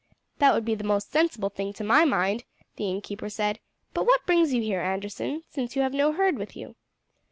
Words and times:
"That 0.39 0.55
would 0.55 0.65
be 0.65 0.73
the 0.73 0.83
most 0.83 1.11
sensible 1.11 1.49
thing 1.49 1.73
to 1.73 1.83
my 1.83 2.05
mind," 2.05 2.43
the 2.75 2.89
innkeeper 2.89 3.29
said; 3.29 3.59
"but 3.93 4.07
what 4.07 4.25
brings 4.25 4.51
you 4.51 4.59
here, 4.63 4.79
Anderson, 4.81 5.43
since 5.47 5.75
you 5.75 5.83
have 5.83 5.93
no 5.93 6.11
herd 6.11 6.39
with 6.39 6.55
you?" 6.55 6.75